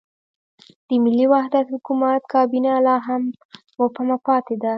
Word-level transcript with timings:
د 0.87 0.89
ملي 1.03 1.25
وحدت 1.33 1.65
حکومت 1.73 2.21
کابینه 2.33 2.71
لا 2.87 2.95
هم 3.07 3.21
مبهمه 3.79 4.17
پاتې 4.27 4.55
ده. 4.61 4.69